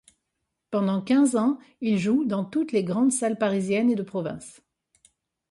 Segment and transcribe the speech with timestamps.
[0.71, 4.63] Pendant quinze ans, il joue dans toutes les grandes salles parisiennes et de province.